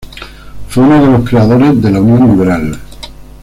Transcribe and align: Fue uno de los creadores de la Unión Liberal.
Fue 0.67 0.83
uno 0.83 0.99
de 0.99 1.11
los 1.11 1.29
creadores 1.29 1.79
de 1.79 1.91
la 1.91 2.01
Unión 2.01 2.31
Liberal. 2.31 2.79